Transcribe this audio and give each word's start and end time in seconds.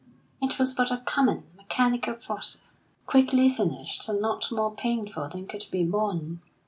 It 0.41 0.57
was 0.57 0.73
but 0.73 0.89
a 0.89 0.97
common, 0.97 1.43
mechanical 1.55 2.15
process, 2.15 2.77
quickly 3.05 3.49
finished, 3.49 4.09
and 4.09 4.19
not 4.19 4.51
more 4.51 4.73
painful 4.73 5.27
than 5.29 5.45
could 5.45 5.67
be 5.69 5.83
borne. 5.83 6.41